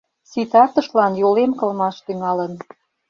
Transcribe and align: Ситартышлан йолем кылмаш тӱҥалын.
Ситартышлан 0.29 1.13
йолем 1.21 1.51
кылмаш 1.59 1.95
тӱҥалын. 2.05 2.53